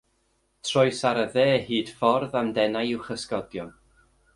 [0.67, 3.75] Trois ar y dde hyd ffordd a'm denai i'w chysgodion.